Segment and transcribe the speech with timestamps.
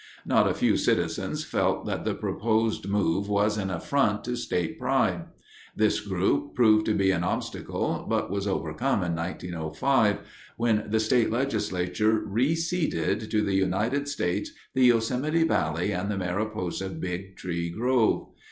[0.25, 5.25] Not a few citizens felt that the proposed move was an affront to state pride.
[5.75, 10.21] This group proved to be an obstacle but was overcome in 1905,
[10.57, 16.17] when the state legislature re ceded to the United States the Yosemite Valley and the
[16.17, 18.29] Mariposa Big Tree Grove.